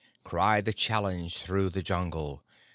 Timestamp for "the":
0.61-0.73, 1.69-1.83